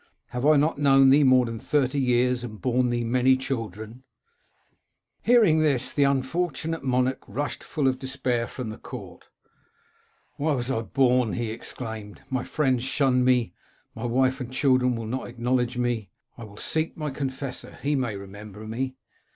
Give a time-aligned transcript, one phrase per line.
[0.29, 4.03] Have I not known thee more than thirty years, and borne thee many children?'"
[5.21, 9.25] Hearing this the unfortunate monarch rushed, full of despair, from the court
[9.83, 11.33] * Why was I born?
[11.33, 12.23] * he exclaimed.
[12.27, 13.53] * My friends shun me;
[13.93, 16.09] my wife and children will not acknowledge me.
[16.35, 17.77] I will seek my confessor.
[17.83, 18.95] He may remember me.'